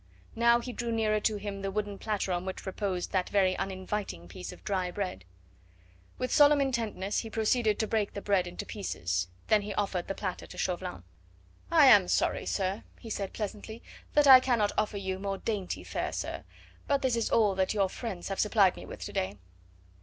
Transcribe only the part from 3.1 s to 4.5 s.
that very uninviting